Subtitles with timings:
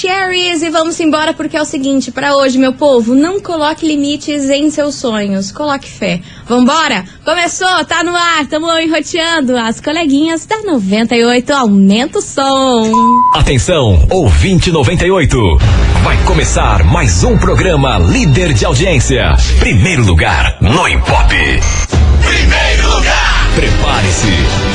[0.00, 4.48] Maravicheries e vamos embora porque é o seguinte, para hoje, meu povo, não coloque limites
[4.48, 6.20] em seus sonhos, coloque fé.
[6.46, 7.04] Vambora?
[7.24, 12.90] Começou, tá no ar, tamo enroteando as coleguinhas da 98, aumenta o som.
[13.34, 15.38] Atenção, ouvinte 98.
[16.02, 19.34] Vai começar mais um programa líder de audiência.
[19.58, 21.60] Primeiro lugar no Ibope.
[22.24, 23.50] Primeiro lugar.
[23.54, 24.32] Prepare-se.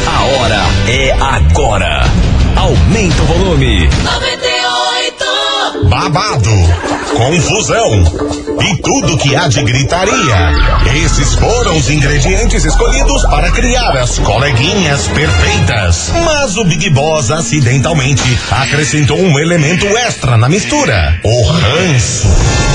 [0.07, 2.03] A hora é agora.
[2.55, 3.87] Aumenta o volume.
[3.87, 4.44] 98.
[5.85, 6.51] Babado,
[7.15, 8.03] confusão
[8.61, 10.51] e tudo que há de gritaria.
[11.05, 16.11] Esses foram os ingredientes escolhidos para criar as coleguinhas perfeitas.
[16.23, 22.74] Mas o Big Boss acidentalmente acrescentou um elemento extra na mistura: o ranço.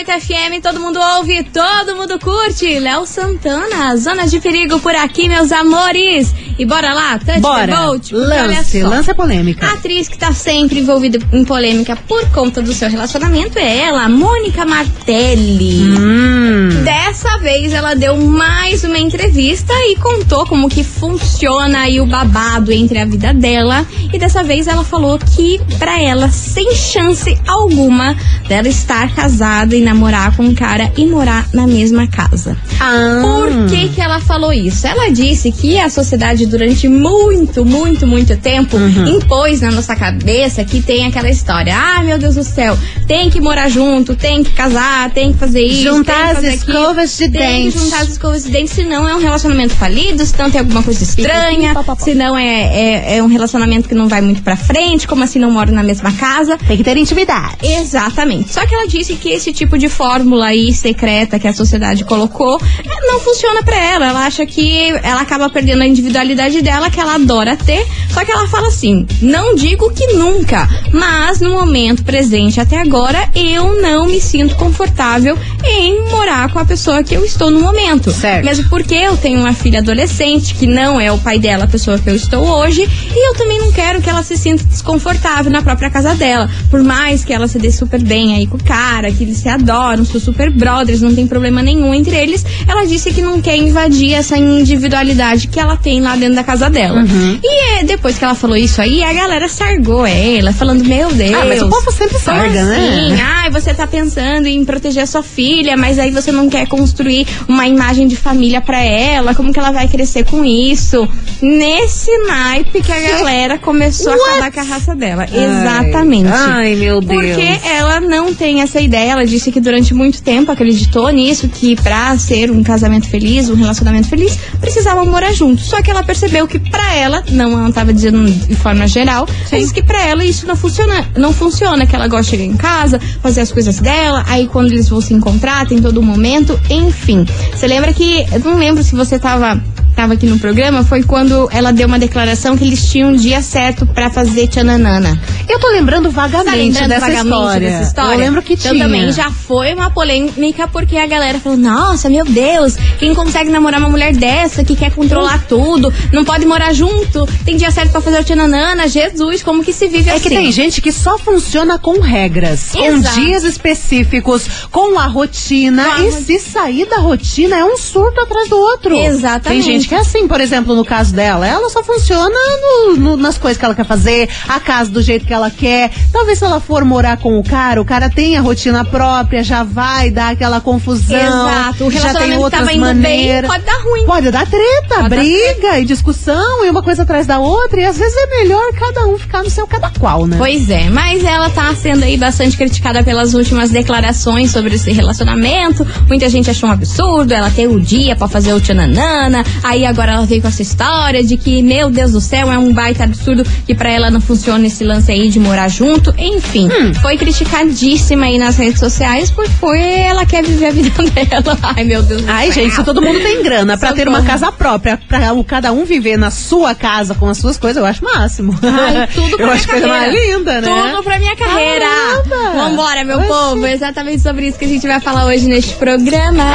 [0.00, 2.78] 98 FM, todo mundo ouve, todo mundo curte.
[2.78, 6.34] Léo Santana, Zona de Perigo por aqui, meus amores.
[6.58, 7.80] E bora lá, Touch Bora.
[7.80, 9.66] olha Lance, lance a polêmica.
[9.66, 14.08] A atriz que tá sempre envolvida em polêmica por conta do seu relacionamento é ela,
[14.08, 15.82] Mônica Martelli.
[15.82, 16.82] Hum.
[16.84, 22.72] Dessa vez ela deu mais uma entrevista e contou como que funciona aí o babado
[22.72, 23.86] entre a vida dela.
[24.12, 28.16] E dessa vez ela falou que pra ela, sem chance alguma
[28.48, 32.56] dela estar casada e namorar com um cara e morar na mesma casa.
[32.80, 33.20] Ah.
[33.22, 34.86] Por que, que ela falou isso?
[34.86, 39.06] Ela disse que a sociedade, durante muito, muito, muito tempo, Uhum.
[39.16, 43.40] impôs na nossa cabeça que tem aquela história: ah, meu Deus do céu, tem que
[43.40, 45.82] morar junto, tem que casar, tem que fazer isso.
[45.82, 47.30] Juntar tem que as fazer aquilo, escovas de tem
[47.64, 47.72] dente.
[47.72, 51.02] que juntar as escovas de dente, senão é um relacionamento falido, senão tem alguma coisa
[51.02, 51.96] estranha, pá.
[51.98, 55.50] senão é, é, é um relacionamento que não vai muito pra frente, como assim não
[55.50, 56.56] moram na mesma casa.
[56.66, 57.56] Tem que ter intimidade.
[57.62, 58.52] Exatamente.
[58.52, 62.60] Só que ela disse que esse tipo de fórmula aí secreta que a sociedade colocou
[62.60, 64.06] eh, não funciona pra ela.
[64.06, 67.86] Ela acha que ela acaba perdendo a individualidade dela, que ela adora ter.
[68.12, 73.28] Só que ela fala assim: não digo que nunca, mas no momento presente até agora,
[73.34, 78.10] eu não me sinto confortável em morar com a pessoa que eu estou no momento.
[78.10, 78.44] Certo.
[78.44, 81.98] Mesmo porque eu tenho uma filha adolescente, que não é o pai dela a pessoa
[81.98, 85.62] que eu estou hoje, e eu também não quero que ela se sinta desconfortável na
[85.62, 86.50] própria casa dela.
[86.70, 89.48] Por mais que ela se dê super bem aí com o cara, que eles se
[89.48, 93.56] adoram, são super brothers, não tem problema nenhum entre eles, ela disse que não quer
[93.56, 97.04] invadir essa individualidade que ela tem lá dentro da casa dela.
[97.42, 101.34] E é, depois que ela falou isso aí, a galera sargou ela, falando, meu Deus.
[101.34, 102.76] Ah, mas o povo sempre sarga, né?
[102.76, 103.20] assim?
[103.20, 107.26] Ai, você tá pensando em proteger a sua filha, mas aí você não quer construir
[107.48, 111.08] uma imagem de família pra ela, como que ela vai crescer com isso?
[111.40, 115.24] Nesse naipe que a galera começou a acabar com a raça dela.
[115.24, 116.30] Exatamente.
[116.30, 117.20] Ai, meu Deus.
[117.20, 119.12] Porque ela não tem essa ideia.
[119.12, 123.54] Ela disse que durante muito tempo acreditou nisso, que pra ser um casamento feliz, um
[123.54, 125.66] relacionamento feliz, precisavam morar juntos.
[125.66, 129.72] Só que ela percebeu que pra ela, não ela tava dizendo de forma geral, mas
[129.72, 132.98] que pra ela isso não funciona, não funciona, que ela gosta de chegar em casa,
[133.22, 137.26] fazer as coisas dela, aí quando eles vão se encontrar, tem todo um momento, enfim.
[137.54, 139.60] Você lembra que, eu não lembro se você tava
[139.94, 143.42] tava aqui no programa, foi quando ela deu uma declaração que eles tinham um dia
[143.42, 145.20] certo pra fazer tchananana.
[145.48, 147.68] Eu tô lembrando vagamente, Tá lembrando dessa, vagamente história.
[147.70, 148.14] dessa história?
[148.14, 148.84] Eu lembro que então tinha.
[148.84, 153.80] também já foi uma polêmica porque a galera falou: Nossa, meu Deus, quem consegue namorar
[153.80, 158.00] uma mulher dessa que quer controlar tudo, não pode morar junto, tem dia certo pra
[158.00, 160.22] fazer o tchananana, Jesus, como que se vive É assim?
[160.22, 163.16] que tem gente que só funciona com regras, Exato.
[163.16, 165.84] com dias específicos, com a rotina.
[166.00, 168.96] E se sair da rotina, é um surto atrás do outro.
[168.96, 169.42] Exatamente.
[169.42, 173.16] Tem gente que é assim, por exemplo, no caso dela, ela só funciona no- no-
[173.16, 175.90] nas coisas que ela quer fazer, a casa do jeito que ela quer.
[176.12, 179.62] Talvez se ela for morar com o cara, o cara tem a rotina própria, já
[179.62, 181.18] vai dar aquela confusão.
[181.18, 181.84] Exato.
[181.86, 183.40] O já tem relacionamento outras tava indo maneiras.
[183.42, 184.06] bem, pode dar ruim.
[184.06, 187.84] Pode dar treta, Pode dar briga e discussão, e uma coisa atrás da outra, e
[187.84, 190.36] às vezes é melhor cada um ficar no seu cada qual, né?
[190.38, 195.86] Pois é, mas ela tá sendo aí bastante criticada pelas últimas declarações sobre esse relacionamento.
[196.08, 199.44] Muita gente achou um absurdo, ela ter o dia pra fazer o tchananana.
[199.70, 202.72] Aí agora ela veio com essa história de que, meu Deus do céu, é um
[202.72, 206.12] baita absurdo que pra ela não funciona esse lance aí de morar junto.
[206.18, 206.92] Enfim, Hum.
[206.94, 211.56] foi criticadíssima aí nas redes sociais porque ela quer viver a vida dela.
[211.62, 212.64] Ai, meu Deus do Ai, céu.
[212.64, 215.84] gente, se todo mundo tem grana pra ter uma casa própria, pra o- cada um
[215.84, 218.58] viver na sua casa com as suas coisas, eu acho máximo.
[218.62, 220.36] Ai, tudo pra eu minha acho coisa mais carreira.
[220.36, 220.90] linda, né?
[220.90, 221.86] Tudo pra minha carreira.
[222.28, 222.58] Caramba.
[222.64, 223.28] Vambora, meu Oxi.
[223.28, 223.66] povo.
[223.66, 226.54] É exatamente sobre isso que a gente vai falar hoje neste programa.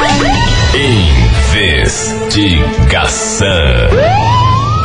[1.56, 3.46] Investigação.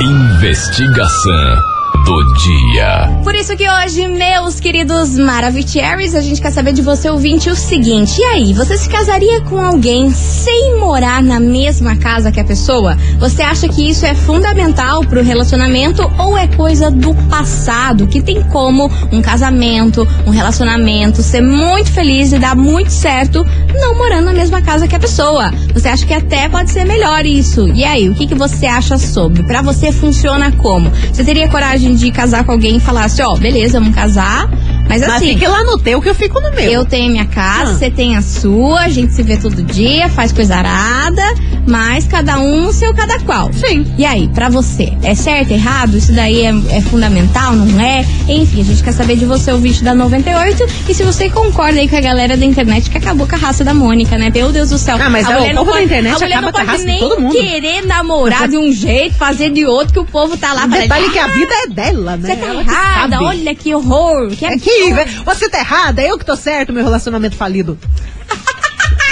[0.02, 1.71] Investigação
[2.04, 3.20] do dia.
[3.24, 7.56] Por isso que hoje, meus queridos Maravicheries, a gente quer saber de você ouvinte o
[7.56, 8.20] seguinte.
[8.20, 12.98] E aí, você se casaria com alguém sem morar na mesma casa que a pessoa?
[13.20, 18.42] Você acha que isso é fundamental pro relacionamento ou é coisa do passado que tem
[18.44, 24.34] como um casamento, um relacionamento ser muito feliz e dar muito certo não morando na
[24.34, 25.52] mesma casa que a pessoa?
[25.74, 27.68] Você acha que até pode ser melhor isso?
[27.70, 29.44] E aí, o que, que você acha sobre?
[29.44, 30.90] Pra você funciona como?
[31.12, 34.50] Você teria coragem de casar com alguém e falar assim, ó, beleza, vamos casar,
[34.88, 36.70] mas Mas assim, fique lá no teu que eu fico no meu.
[36.72, 37.76] eu tenho minha casa, Ah.
[37.76, 41.24] você tem a sua, a gente se vê todo dia, faz coisa arada,
[41.68, 43.52] mas cada um no seu cada qual.
[43.54, 43.86] Sim.
[43.98, 45.98] E aí, pra você, é certo, errado?
[45.98, 48.06] Isso daí é, é fundamental, não é?
[48.28, 51.88] Enfim, a gente quer saber de você, ouvinte da 98, e se você concorda aí
[51.88, 54.32] com a galera da internet que acabou com a raça da Mônica, né?
[54.34, 54.98] Meu Deus do céu.
[55.02, 56.66] Ah, mas a é, o mulher não da pode- internet a mulher acaba não pode
[56.68, 57.32] raça de nem todo mundo.
[57.32, 61.10] querer namorar de um jeito, fazer de outro, que o povo tá lá falando, Detalhe
[61.10, 62.28] que a "Ah, vida é dela, né?
[62.30, 66.02] Você tá Ela que errada, olha que horror, que É absurdo." que você tá errada,
[66.02, 67.78] eu que tô certo, meu relacionamento falido.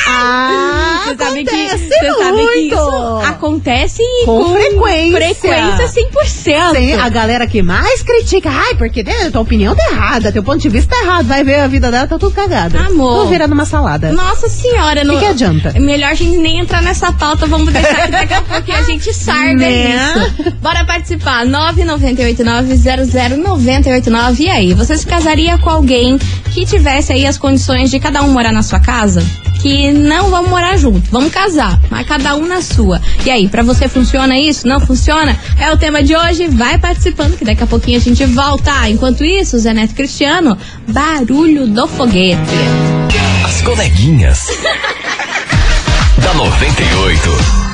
[0.10, 5.36] Ah, Você sabe que, acontece você sabe que isso acontece Com frequência.
[5.36, 6.72] frequência 100%.
[6.74, 10.60] Tem a galera que mais critica, ai, porque né, tua opinião tá errada, teu ponto
[10.60, 12.80] de vista tá errado, vai ver a vida dela, tá tudo cagada.
[12.80, 13.24] Amor.
[13.24, 14.12] Tô virando uma salada.
[14.12, 15.20] Nossa senhora, não.
[15.20, 15.72] que adianta?
[15.76, 18.84] É melhor a gente nem entrar nessa pauta, vamos deixar que daqui a pouquinho a
[18.84, 19.96] gente sarga Né?
[19.96, 20.52] isso.
[20.62, 21.46] Bora participar.
[21.46, 24.40] 998900989.
[24.40, 26.18] E aí, você se casaria com alguém
[26.52, 29.24] que tivesse aí as condições de cada um morar na sua casa?
[29.60, 33.02] Que não vão morar junto, vamos casar, mas cada um na sua.
[33.26, 34.68] E aí, pra você funciona isso?
[34.68, 35.38] Não funciona?
[35.60, 38.90] É o tema de hoje, vai participando que daqui a pouquinho a gente volta.
[38.90, 42.40] Enquanto isso, Zé Neto Cristiano, barulho do foguete.
[43.46, 44.48] As coleguinhas.
[46.24, 47.69] da 98.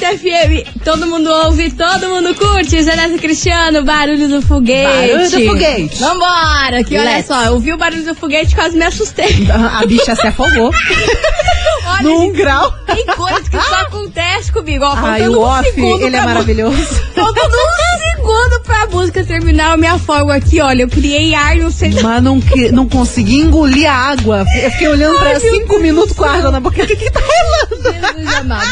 [0.00, 2.82] FM, todo mundo ouve, todo mundo curte.
[2.82, 5.12] Zé Neto Cristiano, barulho do foguete.
[5.12, 5.96] Barulho do foguete.
[5.98, 7.26] Vambora, que olha Let's.
[7.26, 9.46] só, eu vi o barulho do foguete e quase me assustei.
[9.50, 10.70] A bicha se afogou.
[11.86, 12.72] olha, num gente, grau.
[12.86, 14.84] tem coisas que só acontece comigo.
[14.84, 16.76] Ó, Ai, o um off, ele é maravilhoso.
[17.14, 20.82] Faltando um segundo pra música terminar, eu me afogo aqui, olha.
[20.82, 21.92] Eu criei ar, não sei.
[22.02, 24.44] Mas não, que- não consegui engolir a água.
[24.62, 26.82] Eu fiquei olhando pra Ai, cinco minutos com a água na boca.
[26.82, 27.82] O que que tá rolando?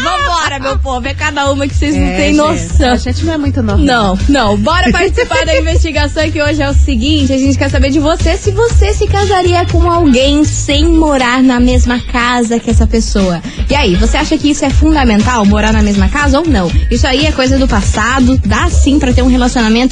[0.03, 1.07] Vambora, meu povo.
[1.07, 2.93] É cada uma que vocês não É, têm gente, noção.
[2.93, 3.85] A gente não é muito normal.
[3.85, 4.57] Não, não.
[4.57, 8.37] Bora participar da investigação que hoje é o seguinte, a gente quer saber de você
[8.37, 13.43] se você se casaria com alguém sem morar na mesma casa que essa pessoa.
[13.69, 16.71] E aí, você acha que isso é fundamental, morar na mesma casa ou não?
[16.91, 19.40] Isso aí é coisa do passado, dá sim pra ter um relacionamento,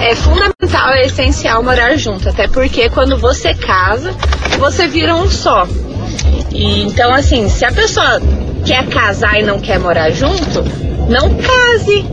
[0.00, 2.28] é fundamental, é essencial morar junto.
[2.28, 4.14] Até porque quando você casa,
[4.58, 5.66] você vira um só.
[6.52, 8.20] E, então, assim, se a pessoa
[8.64, 10.64] quer casar e não quer morar junto,
[11.08, 12.04] não case.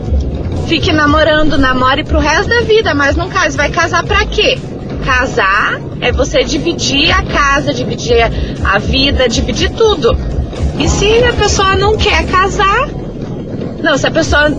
[0.67, 3.55] Fique namorando, namore pro resto da vida, mas não case.
[3.55, 4.59] Vai casar pra quê?
[5.05, 8.17] Casar é você dividir a casa, dividir
[8.65, 10.17] a vida, dividir tudo.
[10.77, 12.89] E se a pessoa não quer casar,
[13.81, 14.51] não, se a pessoa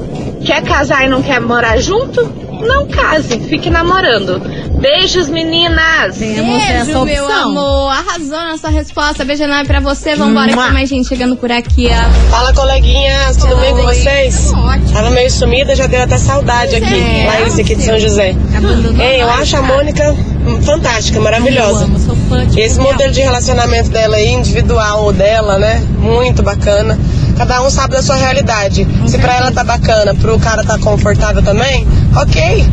[0.44, 4.40] quer casar e não quer morar junto, não case, fique namorando.
[4.80, 6.16] Beijos, meninas!
[6.18, 7.90] Temos essa Beijo, meu amor.
[7.90, 9.24] Arrasou nessa resposta.
[9.24, 10.14] Beijo enorme pra você.
[10.14, 10.64] Vambora, que Mua.
[10.64, 11.88] tem mais gente chegando por aqui.
[11.90, 12.30] ó.
[12.30, 13.94] Fala coleguinhas, tudo bem com Oi.
[13.94, 14.52] vocês?
[14.54, 14.92] Ótimo.
[14.92, 16.94] Tava meio sumida, já deu até saudade aqui.
[16.94, 18.36] É, Laís aqui de São José.
[18.56, 19.62] Abandonou Ei, eu acho a.
[19.62, 20.14] Mônica
[20.62, 21.84] fantástica, Eu maravilhosa.
[21.84, 25.82] amo, sou fã, tipo, Esse modelo de relacionamento dela aí, individual dela, né?
[25.98, 26.98] Muito bacana.
[27.38, 28.86] Cada um sabe da sua realidade.
[29.06, 32.68] Se pra ela tá bacana, pro cara tá confortável também, ok.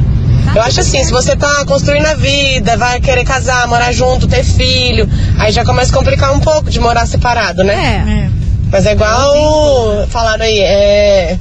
[0.56, 4.44] Eu acho assim, se você tá construindo a vida, vai querer casar, morar junto, ter
[4.44, 5.08] filho,
[5.38, 7.76] aí já começa a complicar um pouco de morar separado, né?
[8.08, 8.12] É.
[8.26, 8.30] É.
[8.72, 11.38] Mas é igual falaram aí, é.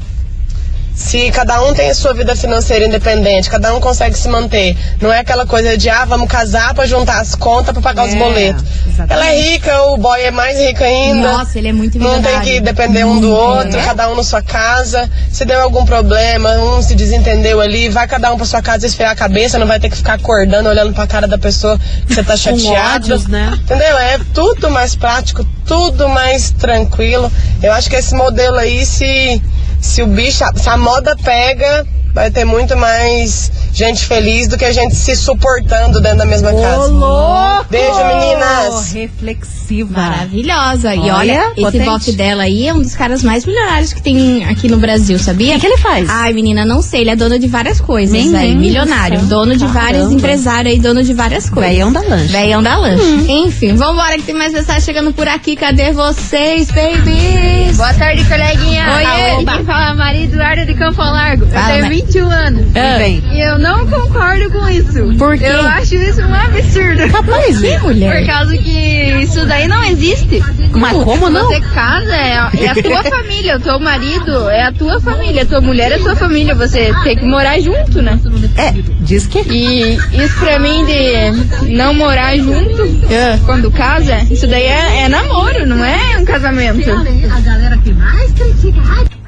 [0.94, 4.76] Se cada um tem a sua vida financeira independente, cada um consegue se manter.
[5.00, 8.14] Não é aquela coisa de, ah, vamos casar pra juntar as contas pra pagar os
[8.14, 8.62] É, boletos.
[8.86, 9.12] exatamente.
[9.12, 11.32] Ela é rica, o boy é mais rico ainda.
[11.32, 13.82] Nossa, ele é muito Não tem que depender um do outro, É.
[13.82, 15.10] cada um na sua casa.
[15.32, 19.10] Se deu algum problema, um se desentendeu ali, vai cada um pra sua casa esfriar
[19.10, 22.22] a cabeça, não vai ter que ficar acordando, olhando pra cara da pessoa que você
[22.22, 23.04] tá chateado.
[23.06, 23.52] ódios, né?
[23.62, 23.98] Entendeu?
[23.98, 27.30] É tudo mais prático, tudo mais tranquilo.
[27.60, 29.42] Eu acho que esse modelo aí, se,
[29.84, 34.64] se o bicho, se a moda pega, vai ter muito mais gente feliz do que
[34.64, 36.86] a gente se suportando dentro da mesma casa.
[36.86, 37.66] louco!
[37.68, 38.92] Beijo, meninas!
[38.92, 40.00] Reflexiva.
[40.00, 40.94] Maravilhosa.
[40.94, 44.44] E Olha, olha, esse bofe dela aí é um dos caras mais milionários que tem
[44.44, 45.56] aqui no Brasil, sabia?
[45.56, 46.08] O que, ele faz?
[46.08, 47.00] Ai, menina, não sei.
[47.00, 48.54] Ele é dono de várias coisas, Menino aí.
[48.54, 49.18] Milionário.
[49.20, 49.28] céu.
[49.28, 50.14] Dono de vários Caramba.
[50.14, 51.70] empresários aí, dono de várias coisas.
[51.72, 52.32] Veião da lancha.
[52.32, 53.02] Veião da lancha.
[53.28, 55.56] Enfim, vambora que tem mais mensagem chegando por aqui.
[55.56, 57.76] Cadê vocês, babies?
[57.76, 58.84] Boa tarde, coleguinha.
[58.94, 59.30] Oiê.
[59.32, 61.46] Aqui quem fala é a Maria Eduarda de Campo Largo.
[61.46, 62.04] Fala, eu tenho Maria.
[62.04, 62.66] 21 anos.
[62.76, 63.08] Ah.
[63.08, 65.14] E eu não concordo com isso.
[65.16, 65.46] Por quê?
[65.46, 67.06] Eu acho isso um absurdo.
[67.06, 68.18] Rapaz, que mulher?
[68.18, 70.42] Por causa que isso daí não existe.
[70.72, 71.46] Mas como não?
[71.46, 73.56] Você casa, é a, é a tua família.
[73.56, 75.42] O teu marido é a tua família.
[75.42, 76.54] A tua mulher é a tua família.
[76.54, 78.20] Você tem que morar junto, né?
[78.56, 83.38] É, diz que E isso pra mim de não morar junto Ah.
[83.46, 86.90] quando casa, isso daí é, é namoro, não é um casamento.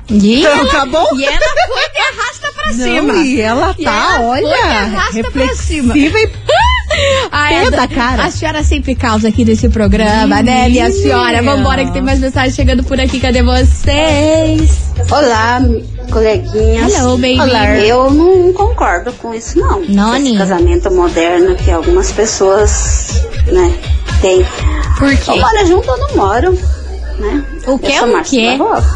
[0.09, 1.19] E Então, ela, acabou?
[1.19, 2.01] E ela foi de
[2.67, 3.13] pra cima.
[3.13, 5.95] Não, e ela E tá, ela foi de olha, arrasta pra cima.
[5.95, 6.31] reflexiva e
[7.33, 8.25] Ai, Pé a- da cara.
[8.25, 11.43] A senhora sempre causa aqui desse programa, né, minha senhora?
[11.43, 13.21] Vambora que tem mais mensagem chegando por aqui.
[13.21, 14.93] Cadê vocês?
[15.11, 15.61] Olá,
[16.11, 16.95] coleguinhas.
[16.95, 17.41] Hello, baby.
[17.41, 17.77] Olá.
[17.79, 19.81] Eu não concordo com isso, não.
[19.85, 20.29] Noni.
[20.31, 23.75] Esse casamento moderno que algumas pessoas, né,
[24.23, 24.47] têm.
[24.99, 25.31] Por quê?
[25.33, 26.53] Ou mora junto ou não moram,
[27.19, 27.45] né?
[27.67, 28.13] O que é o?
[28.59, 28.96] Barroso.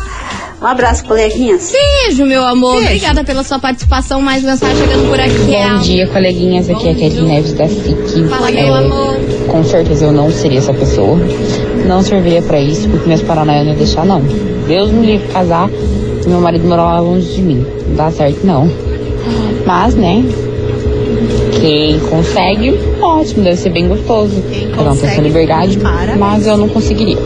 [0.61, 1.73] Um abraço, coleguinhas.
[1.73, 2.73] Beijo, meu amor.
[2.75, 2.87] Beijo.
[2.89, 4.21] Obrigada pela sua participação.
[4.21, 5.33] Mais mensagem chegando por aqui.
[5.73, 6.69] Bom dia, coleguinhas.
[6.69, 8.29] Aqui é a Kelly Neves da SIC.
[8.29, 9.17] Fala, meu É, amor.
[9.49, 11.19] Com certeza eu não seria essa pessoa.
[11.87, 14.21] Não serviria pra isso, porque minhas paranoias não iam deixar, não.
[14.69, 17.67] Deus me livre casar e meu marido morar longe de mim.
[17.89, 18.71] Não dá certo, não.
[19.65, 20.23] Mas, né?
[21.59, 24.43] Quem consegue, ótimo, deve ser bem gostoso.
[24.53, 26.19] Quem Cada um tem consegue, sua liberdade, parabéns.
[26.19, 27.19] mas eu não conseguiria.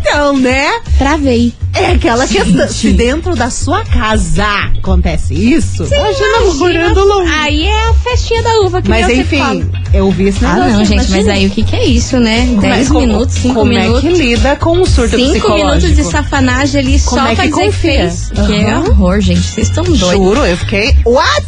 [0.00, 0.68] Então, né?
[0.98, 1.52] Travei.
[1.74, 2.68] É aquela questão.
[2.68, 4.44] Se dentro da sua casa
[4.76, 7.32] acontece isso, imagina morando longe.
[7.32, 9.64] Aí é a festinha da uva que Mas você enfim, fala.
[9.94, 10.72] eu vi esse Ah, negócio.
[10.78, 12.46] não, gente, mas aí o que, que é isso, né?
[12.46, 14.04] Como é- 10 como- minutos, 5 como minutos.
[14.04, 15.66] é que lida com o surto Cinco psicológico?
[15.68, 18.30] minutos de safanagem ali Como só é pra que fez.
[18.46, 18.88] Que é Aham.
[18.88, 19.42] horror, gente.
[19.42, 20.10] Vocês estão doidos.
[20.10, 20.94] Juro, eu fiquei.
[21.06, 21.46] What?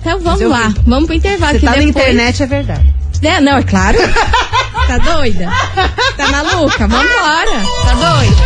[0.00, 0.68] Então vamos lá.
[0.68, 0.74] vi.
[0.86, 1.52] Vamos pro intervalo.
[1.52, 1.90] Se que tá na depois...
[2.06, 2.94] internet é verdade.
[3.22, 3.98] É, não, é claro.
[4.90, 5.48] tá doida?
[6.16, 6.88] Tá maluca?
[6.88, 7.62] Vambora.
[7.84, 8.36] Tá doida?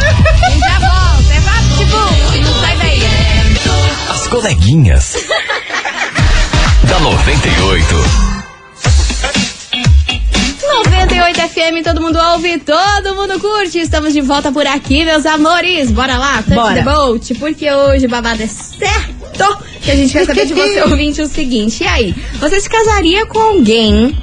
[0.51, 1.33] Gente já volta.
[1.33, 3.03] É rápido, não sai daí.
[4.11, 5.17] As coleguinhas.
[6.87, 7.95] da 98.
[10.85, 13.79] 98 FM, todo mundo ouve, todo mundo curte.
[13.79, 15.91] Estamos de volta por aqui, meus amores.
[15.91, 16.75] Bora lá, touch Bora.
[16.75, 19.65] the boat, porque hoje o babado é certo.
[19.81, 21.83] Que a gente quer saber de você, ouvinte, o seguinte.
[21.85, 24.15] E aí, você se casaria com alguém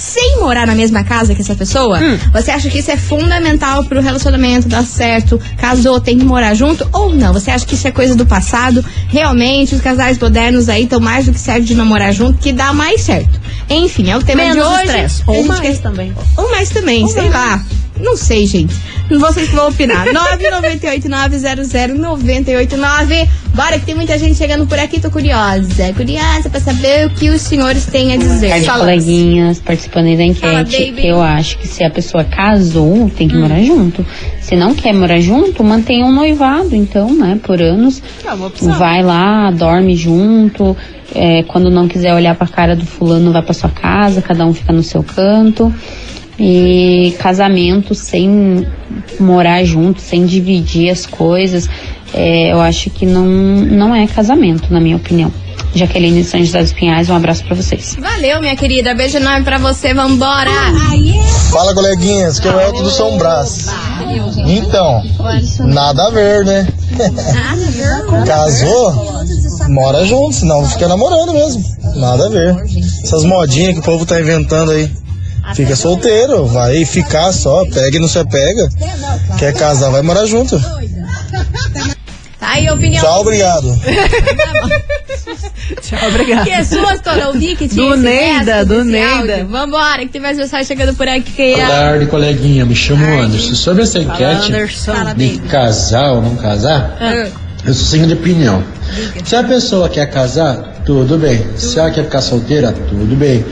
[0.00, 1.98] sem morar na mesma casa que essa pessoa?
[2.00, 2.18] Hum.
[2.32, 5.38] Você acha que isso é fundamental pro relacionamento dar certo?
[5.58, 7.32] Casou, tem que morar junto ou não?
[7.34, 8.84] Você acha que isso é coisa do passado?
[9.08, 12.72] Realmente, os casais modernos aí estão mais do que certo de namorar junto, que dá
[12.72, 13.38] mais certo.
[13.68, 14.84] Enfim, é o tema de Menos hoje.
[14.86, 15.22] estresse.
[15.26, 16.12] A Ou mais quer- também.
[16.36, 17.62] ou mais também, sei lá.
[18.02, 18.74] Não sei, gente.
[19.10, 20.06] Vocês que vão opinar.
[21.80, 23.28] 998900989.
[23.54, 25.92] Bora que tem muita gente chegando por aqui, tô curiosa.
[25.94, 28.62] Curiosa pra saber o que os senhores têm a dizer.
[28.64, 28.80] Fala.
[28.84, 31.06] coleguinhas, participando aí da Fala, enquete, baby.
[31.08, 34.06] eu acho que se a pessoa casou, tem que morar junto.
[34.40, 38.00] Se não quer morar junto, mantenha um noivado, então, né, por anos.
[38.24, 38.72] É uma opção.
[38.74, 40.76] Vai lá, dorme junto.
[41.14, 44.54] é, quando não quiser olhar pra cara do fulano, vai pra sua casa, cada um
[44.54, 45.74] fica no seu canto.
[46.42, 48.66] E casamento sem
[49.20, 51.68] morar junto, sem dividir as coisas,
[52.14, 55.30] é, eu acho que não, não é casamento, na minha opinião.
[55.74, 57.96] Jaqueline São José dos Pinhais, um abraço pra vocês.
[58.00, 58.94] Valeu, minha querida.
[58.94, 59.94] Beijo enorme pra você.
[59.94, 60.50] Vambora.
[61.50, 63.66] Fala, coleguinhas, que é o Elton do São Brás.
[64.46, 65.02] Então,
[65.60, 66.66] nada a ver, né?
[68.26, 69.22] Casou,
[69.68, 71.64] mora junto, senão fica namorando mesmo.
[71.96, 72.56] Nada a ver.
[73.04, 74.90] Essas modinhas que o povo tá inventando aí.
[75.54, 78.68] Fica solteiro, vai ficar só, pega e não se apega.
[79.38, 80.58] Quer casar, vai morar junto.
[82.38, 83.02] Tá aí a opinião.
[83.04, 83.74] Tchau, obrigado.
[85.82, 86.44] Tchau, obrigada.
[86.44, 87.68] Que é sua, Torão Vic?
[87.68, 89.44] Do Neida, do Neida.
[89.44, 91.54] Vambora, que tem mais mensagem chegando por aqui.
[91.54, 92.64] Boa tarde, coleguinha.
[92.64, 93.54] Me chamo Anderson.
[93.54, 94.52] Sobre essa enquete.
[94.84, 97.28] Fala, de casar ou não casar, Ah.
[97.64, 98.62] eu sou seguinte opinião.
[99.24, 101.46] Se a pessoa quer casar, tudo bem.
[101.56, 103.44] Se ela quer ficar solteira, tudo bem.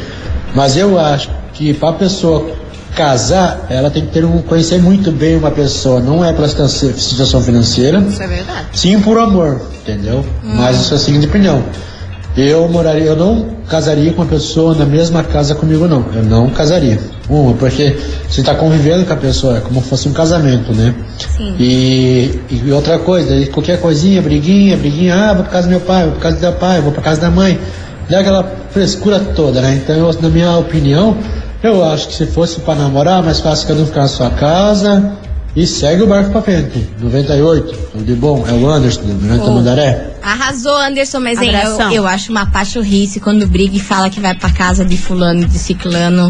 [0.55, 2.47] Mas eu acho que para a pessoa
[2.95, 6.01] casar, ela tem que ter um, conhecer muito bem uma pessoa.
[6.01, 8.67] Não é pela situa- situação financeira, Isso é verdade.
[8.73, 10.25] sim por amor, entendeu?
[10.43, 11.63] Mas isso é a seguinte opinião.
[12.37, 16.05] Eu moraria, eu não casaria com uma pessoa na mesma casa comigo, não.
[16.15, 16.99] Eu não casaria.
[17.29, 17.97] Uma, porque
[18.29, 20.95] você está convivendo com a pessoa, é como se fosse um casamento, né?
[21.37, 21.57] Sim.
[21.59, 26.05] E, e outra coisa, qualquer coisinha, briguinha, briguinha, ah, vou pra casa do meu pai,
[26.05, 27.59] vou pra casa do meu pai, vou pra casa da mãe.
[28.09, 29.81] Dá aquela frescura toda, né?
[29.83, 31.17] Então, eu, na minha opinião,
[31.63, 35.13] eu acho que se fosse pra namorar, mais fácil cada um ficar na sua casa
[35.57, 36.89] e segue o barco pra frente.
[37.01, 39.47] 98, tudo de bom, é o Anderson, do Mirante Oh.
[39.47, 40.05] Tamandaré.
[40.23, 44.35] Arrasou, Anderson, mas hein, eu, eu acho uma pachorrice quando briga e fala que vai
[44.35, 46.29] pra casa de fulano e de ciclano.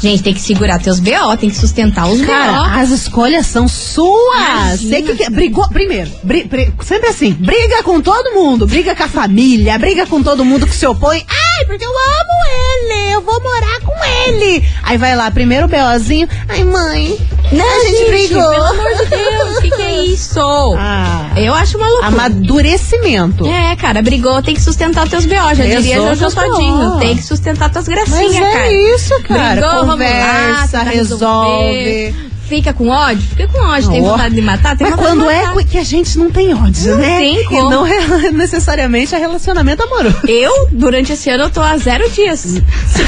[0.00, 2.78] Gente, tem que segurar teus BO, tem que sustentar os Cara, BO.
[2.80, 4.80] as escolhas são suas.
[4.80, 6.10] Você que quer- brigou primeiro.
[6.22, 10.44] bri- bri- sempre assim, briga com todo mundo, briga com a família, briga com todo
[10.44, 11.24] mundo que se opõe.
[11.58, 13.92] Ai, porque eu amo ele, eu vou morar com
[14.26, 14.64] ele.
[14.82, 16.28] Aí vai lá, primeiro o BOzinho.
[16.48, 17.16] Ai, mãe,
[17.50, 18.48] a gente, brigou.
[18.50, 20.40] Pelo amor de Deus, o que, que é isso?
[20.78, 22.08] Ah, Eu acho uma loucura.
[22.08, 23.46] amadurecimento.
[23.46, 25.34] É, cara, brigou, tem que sustentar teus BO.
[25.34, 26.98] Já diria Resolve Jojo os Todinho.
[26.98, 28.72] Tem que sustentar tuas gracinhas, Mas é cara.
[28.72, 29.60] isso, cara.
[29.60, 32.31] Brigou, Conversa, lá, tenta resolve.
[32.52, 33.22] Fica com ódio?
[33.30, 33.90] Fica com ódio.
[33.90, 34.10] Tem Ó.
[34.10, 34.76] vontade de matar?
[34.76, 35.64] Tem Mas vontade quando de é matar.
[35.64, 37.18] que a gente não tem ódio, Não né?
[37.18, 37.70] tem E como.
[37.70, 40.18] não é necessariamente a relacionamento amoroso.
[40.28, 42.40] Eu, durante esse ano, eu tô há zero dias.
[42.40, 42.60] Se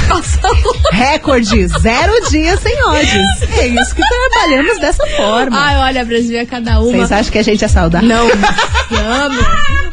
[0.07, 0.55] passou.
[0.91, 3.41] Recorde, zero dias sem ódios.
[3.55, 5.55] É isso que trabalhamos dessa forma.
[5.59, 6.91] Ai, olha, Brasil é cada uma.
[6.91, 8.07] Vocês acham que a gente é saudável?
[8.09, 9.45] Não somos,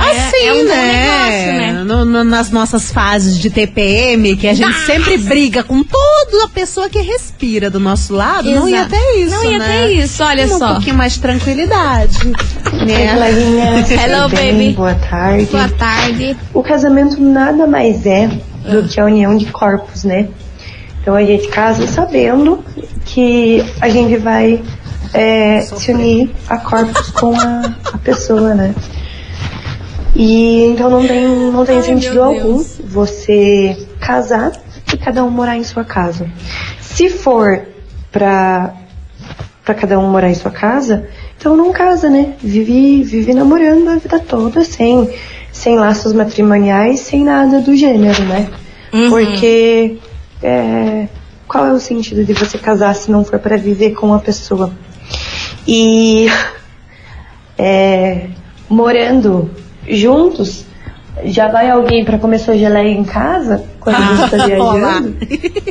[0.00, 0.92] Assim, é um bom né?
[0.92, 1.72] negócio, né?
[1.84, 6.48] No- no- nas nossas fases de TPM, que a gente sempre briga com toda a
[6.48, 8.90] pessoa que respira do nosso lado, não ia Exato.
[8.90, 9.66] ter isso, Não ia né?
[9.86, 10.72] ter isso, olha Um só.
[10.74, 12.18] pouquinho mais de tranquilidade.
[12.86, 13.84] né?
[14.04, 14.52] Hello, bem?
[14.52, 14.72] baby.
[14.74, 15.44] Boa tarde.
[15.46, 16.36] Boa tarde.
[16.54, 18.28] O casamento nada mais é
[18.70, 20.28] do que a união de corpos, né?
[21.02, 22.62] Então a gente casa sabendo
[23.04, 24.62] que a gente vai
[25.14, 28.74] é, se unir a corpos com a, a pessoa, né?
[30.22, 34.52] E então não tem, não tem Ai, sentido algum você casar
[34.92, 36.30] e cada um morar em sua casa.
[36.78, 37.62] Se for
[38.12, 38.74] pra,
[39.64, 42.34] pra cada um morar em sua casa, então não casa, né?
[42.38, 45.08] Vive, vive namorando a vida toda sem,
[45.50, 48.46] sem laços matrimoniais, sem nada do gênero, né?
[48.92, 49.08] Uhum.
[49.08, 49.96] Porque
[50.42, 51.08] é,
[51.48, 54.70] qual é o sentido de você casar se não for para viver com a pessoa?
[55.66, 56.26] E
[57.56, 58.26] é,
[58.68, 59.50] morando
[59.90, 60.64] juntos,
[61.24, 65.16] já vai alguém para comer sua geleia em casa quando você está viajando?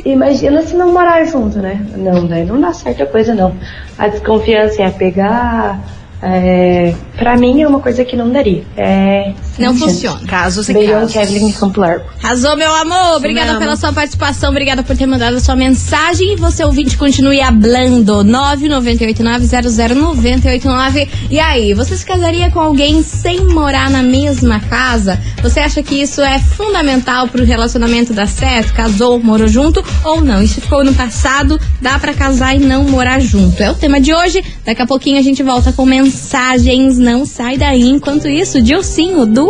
[0.04, 1.84] Imagina se não morar junto, né?
[1.96, 3.54] Não, daí não dá certa coisa não.
[3.98, 5.80] A desconfiança em apegar,
[6.22, 8.62] é, pra mim é uma coisa que não daria.
[8.76, 10.26] É, Não funciona.
[10.26, 11.12] Casos e Beijão, casos.
[11.12, 12.04] Kevin Largo.
[12.22, 13.16] Arrasou, meu amor.
[13.16, 14.50] Obrigada pela sua participação.
[14.50, 16.34] Obrigada por ter mandado a sua mensagem.
[16.34, 18.24] E você, ouvinte, continue hablando.
[18.24, 21.08] 998900989.
[21.30, 25.18] E aí, você se casaria com alguém sem morar na mesma casa?
[25.42, 28.74] Você acha que isso é fundamental pro relacionamento dar certo?
[28.74, 30.42] Casou, morou junto ou não?
[30.42, 33.62] Isso ficou no passado, dá pra casar e não morar junto.
[33.62, 34.42] É o tema de hoje.
[34.64, 36.98] Daqui a pouquinho a gente volta com mensagens.
[36.98, 37.88] Não sai daí.
[37.88, 39.49] Enquanto isso, Dilcinho, duas.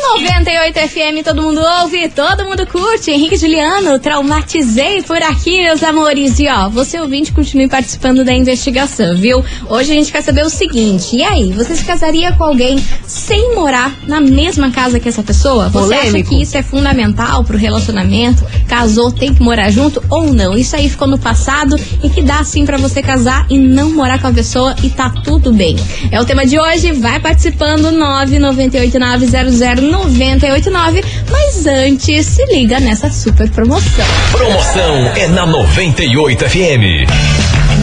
[0.00, 3.10] 98 FM, todo mundo ouve, todo mundo curte.
[3.10, 6.38] Henrique Juliano, traumatizei por aqui, meus amores.
[6.38, 9.44] E ó, você ouvinte, continue participando da investigação, viu?
[9.68, 13.54] Hoje a gente quer saber o seguinte: e aí, você se casaria com alguém sem
[13.54, 15.68] morar na mesma casa que essa pessoa?
[15.68, 16.30] Você acha Polêmico.
[16.30, 18.44] que isso é fundamental pro relacionamento?
[18.66, 20.56] Casou, tem que morar junto ou não?
[20.56, 24.18] Isso aí ficou no passado e que dá sim pra você casar e não morar
[24.20, 25.76] com a pessoa e tá tudo bem.
[26.10, 27.92] É o tema de hoje, vai participando
[29.90, 31.04] 998900989 989.
[31.30, 34.04] Mas antes, se liga nessa super promoção.
[34.32, 37.39] Promoção é na 98 FM.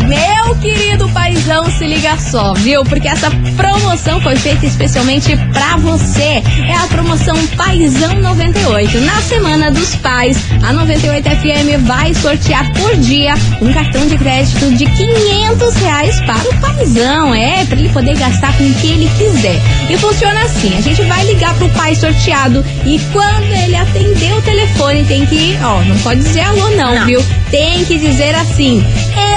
[0.07, 2.83] Meu querido paizão, se liga só, viu?
[2.85, 6.41] Porque essa promoção foi feita especialmente pra você.
[6.67, 8.99] É a promoção Paizão 98.
[9.01, 14.71] Na Semana dos Pais, a 98 FM vai sortear por dia um cartão de crédito
[14.75, 17.35] de 500 reais para o paizão.
[17.35, 19.59] É, pra ele poder gastar com o que ele quiser.
[19.89, 24.41] E funciona assim: a gente vai ligar pro pai sorteado e quando ele atender o
[24.41, 27.05] telefone, tem que, ó, não pode dizer alô, não, Não.
[27.05, 27.23] viu?
[27.51, 28.83] Tem que dizer assim: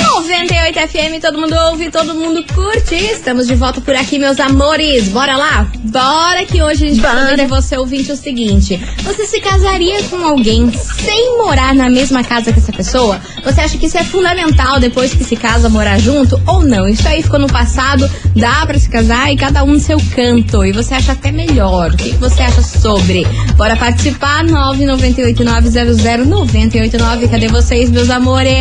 [0.01, 2.97] 98 FM, todo mundo ouve, todo mundo curte.
[2.97, 5.07] Estamos de volta por aqui, meus amores.
[5.09, 5.71] Bora lá?
[5.85, 10.03] Bora que hoje a gente vai fazer de você ouvinte o seguinte: Você se casaria
[10.05, 13.21] com alguém sem morar na mesma casa que essa pessoa?
[13.45, 16.89] Você acha que isso é fundamental depois que se casa morar junto ou não?
[16.89, 20.65] Isso aí ficou no passado, dá pra se casar e cada um no seu canto.
[20.65, 21.93] E você acha até melhor.
[21.93, 23.25] O que, que você acha sobre?
[23.57, 24.43] Bora participar?
[24.45, 27.31] 998900989.
[27.31, 28.57] Cadê vocês, meus amores?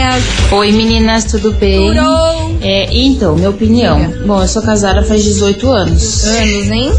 [0.51, 1.94] Oi meninas, tudo bem?
[2.61, 4.13] É, então, minha opinião.
[4.25, 6.25] Bom, eu sou casada faz 18 anos.
[6.25, 6.91] Anos, hein?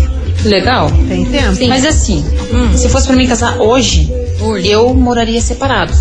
[0.45, 0.91] Legal.
[1.09, 1.55] Tem tempo?
[1.55, 1.69] Sim.
[1.69, 2.77] Mas assim, Hum.
[2.77, 4.69] se fosse pra mim casar hoje, Hoje.
[4.69, 5.93] eu moraria separado,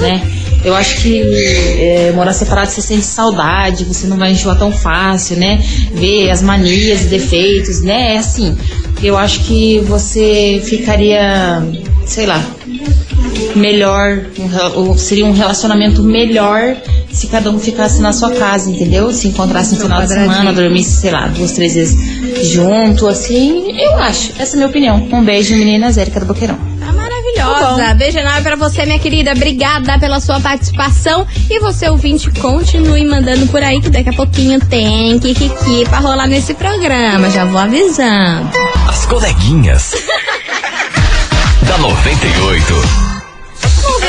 [0.00, 0.20] né?
[0.64, 5.36] Eu acho que é, morar separado você sente saudade, você não vai enjoar tão fácil,
[5.36, 5.62] né?
[5.92, 8.14] Ver as manias e defeitos, né?
[8.14, 8.56] É assim.
[9.02, 11.62] Eu acho que você ficaria,
[12.06, 12.42] sei lá,
[13.54, 14.22] melhor,
[14.76, 16.76] um seria um relacionamento melhor
[17.14, 19.12] se cada um ficasse na sua casa, entendeu?
[19.12, 21.96] Se encontrasse no final de semana, dormisse, sei lá, duas, três vezes
[22.52, 24.32] junto, assim, eu acho.
[24.38, 25.08] Essa é a minha opinião.
[25.12, 26.58] Um beijo, meninas, Érica do Boqueirão.
[26.80, 27.94] Tá maravilhosa.
[27.94, 29.32] Beijo enorme pra você, minha querida.
[29.32, 31.26] Obrigada pela sua participação.
[31.48, 36.26] E você, ouvinte, continue mandando por aí que daqui a pouquinho tem Kikiki pra rolar
[36.26, 37.30] nesse programa.
[37.30, 38.50] Já vou avisando.
[38.88, 39.92] As coleguinhas.
[41.66, 43.13] da 98.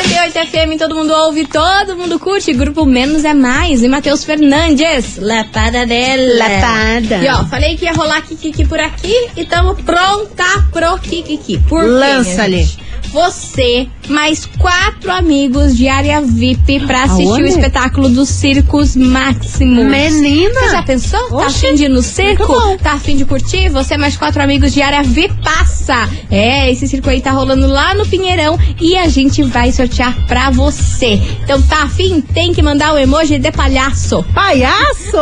[0.06, 2.54] 98 FM, todo mundo ouve, todo mundo curte.
[2.54, 3.82] Grupo Menos é Mais.
[3.82, 5.18] E Matheus Fernandes.
[5.18, 6.38] Lapada dela.
[6.38, 7.18] Lapada.
[7.24, 11.58] E ó, falei que ia rolar Kikiki por aqui e tamo pronta pro Kikiki.
[11.68, 12.68] Por Lança ali.
[13.12, 17.44] Você, mais quatro amigos de área VIP pra assistir Aonde?
[17.44, 19.86] o espetáculo dos Circos Máximos.
[19.86, 20.54] Menina!
[20.60, 21.30] Você já pensou?
[21.30, 22.78] Tá afim de ir no circo?
[22.78, 23.70] Tá afim de curtir?
[23.70, 26.10] Você mais quatro amigos de área VIP passa.
[26.30, 30.50] É, esse circo aí tá rolando lá no Pinheirão e a gente vai sortear pra
[30.50, 31.20] você.
[31.44, 32.22] Então tá afim?
[32.22, 34.24] Tem que mandar o emoji de palhaço.
[34.34, 35.18] Palhaço?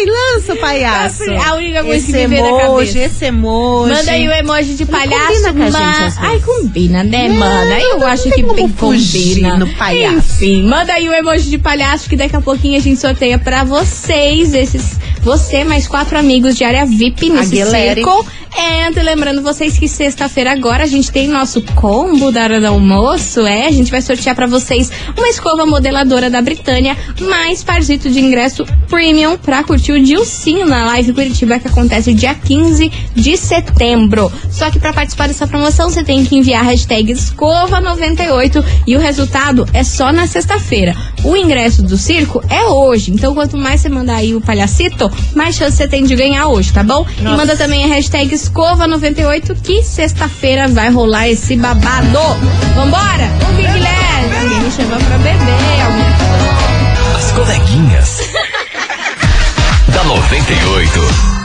[0.00, 1.22] Ai, lança o palhaço.
[1.46, 2.98] A única coisa esse que me veio na emoji, cabeça.
[3.14, 3.92] esse emoji.
[3.94, 5.26] Manda aí o emoji de Não palhaço.
[5.26, 5.70] combina com a
[6.04, 6.14] gente.
[6.18, 7.80] Ai, combina, né, É, mana?
[7.80, 9.56] Eu não acho tem que bem combina.
[9.58, 10.16] no palhaço.
[10.16, 13.64] Enfim, manda aí o emoji de palhaço que daqui a pouquinho a gente sorteia pra
[13.64, 14.54] vocês.
[14.54, 17.94] Esses, você mais quatro amigos de área VIP nesse Aguilera.
[17.96, 18.26] circo.
[18.56, 23.46] Entre, lembrando vocês que sexta-feira agora a gente tem nosso combo da hora do almoço.
[23.46, 28.18] É, a gente vai sortear pra vocês uma escova modeladora da Britânia, mais parzito de
[28.18, 34.32] ingresso premium pra curtir o Dilcinho na live Curitiba que acontece dia 15 de setembro.
[34.50, 38.98] Só que pra participar dessa promoção você tem que enviar a hashtag escova98 e o
[38.98, 40.94] resultado é só na sexta-feira.
[41.22, 45.54] O ingresso do circo é hoje, então quanto mais você mandar aí o palhacito, mais
[45.54, 47.06] chance você tem de ganhar hoje, tá bom?
[47.18, 47.36] E Nossa.
[47.36, 52.18] manda também a hashtag escova98 que sexta-feira vai rolar esse babado.
[52.74, 53.30] Vambora?
[53.48, 54.36] O Big Guilherme.
[54.40, 58.20] Alguém me chama pra beber, alguém As coleguinhas.
[59.92, 61.39] da 98.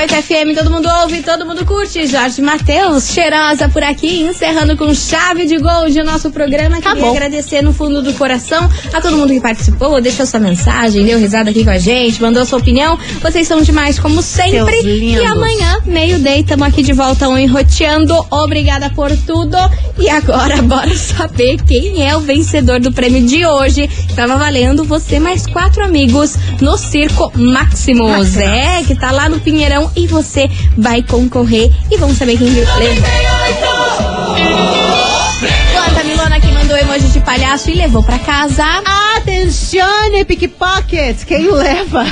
[0.00, 2.06] 98 FM, todo mundo ouve, todo mundo curte.
[2.06, 6.80] Jorge Matheus, cheirosa por aqui, encerrando com chave de gol de nosso programa.
[6.80, 7.10] Queria bom.
[7.10, 11.50] agradecer no fundo do coração a todo mundo que participou, deixou sua mensagem, deu risada
[11.50, 12.98] aqui com a gente, mandou sua opinião.
[13.20, 14.80] Vocês são demais, como sempre.
[14.82, 18.14] E amanhã, meio-day, estamos aqui de volta, um enroteando.
[18.30, 19.58] Obrigada por tudo.
[19.98, 23.86] E agora, bora saber quem é o vencedor do prêmio de hoje.
[24.16, 28.10] Tava valendo você mais quatro amigos no Circo Maximus.
[28.10, 28.36] Maximus.
[28.38, 31.70] É, que tá lá no Pinheirão e você vai concorrer.
[31.90, 32.50] E vamos saber quem
[36.70, 38.64] mandou emoji de palhaço e levou pra casa.
[39.16, 41.24] Atenzione, pickpocket!
[41.26, 42.04] Quem leva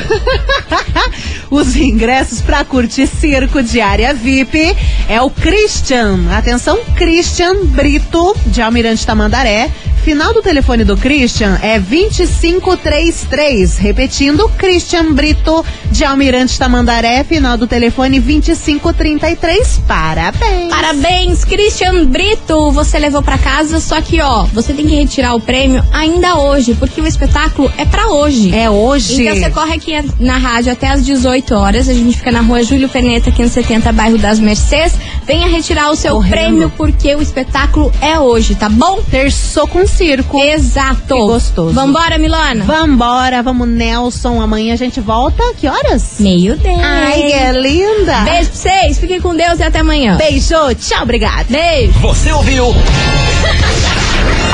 [1.49, 4.77] os ingressos pra curtir circo de área VIP
[5.09, 6.19] é o Christian.
[6.37, 9.71] Atenção, Christian Brito, de Almirante Tamandaré.
[10.09, 13.77] Final do telefone do Christian é 2533.
[13.77, 17.23] Repetindo, Christian Brito, de Almirante Tamandaré.
[17.25, 19.83] Final do telefone 2533.
[19.87, 20.71] Parabéns!
[20.71, 22.71] Parabéns, Christian Brito!
[22.71, 26.73] Você levou pra casa, só que ó, você tem que retirar o prêmio ainda hoje,
[26.73, 28.57] porque o espetáculo é pra hoje.
[28.57, 29.27] É hoje.
[29.27, 31.87] Então você corre aqui na rádio até às 18 horas.
[31.87, 34.95] A gente fica na rua Júlio Perneta, 570, bairro das Mercês.
[35.29, 36.31] Venha retirar o seu Correndo.
[36.31, 39.03] prêmio, porque o espetáculo é hoje, tá bom?
[39.11, 40.43] Terçou com circo.
[40.43, 41.03] Exato.
[41.15, 41.75] Que gostoso.
[41.75, 42.65] Vambora, Milana?
[42.65, 44.41] Vambora, vamos, Nelson.
[44.41, 45.43] Amanhã a gente volta.
[45.59, 46.15] Que horas?
[46.19, 46.79] Meio dez.
[46.83, 48.21] Ai, que linda.
[48.23, 50.17] Beijo pra vocês, fiquem com Deus e até amanhã.
[50.17, 51.45] Beijo, tchau, obrigada.
[51.51, 51.93] Beijo.
[52.01, 52.75] Você ouviu?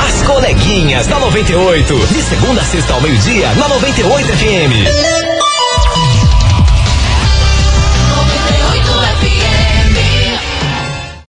[0.05, 1.95] As coleguinhas da 98.
[2.09, 5.34] De segunda a sexta ao meio-dia, na 98 FM.